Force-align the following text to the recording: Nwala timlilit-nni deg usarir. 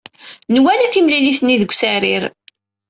Nwala 0.55 0.87
timlilit-nni 0.93 1.55
deg 1.61 1.71
usarir. 1.73 2.23